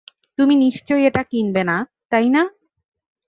[0.37, 1.77] তুমি নিশ্চয়ই এটা কিনবে না,
[2.11, 2.41] তাই না?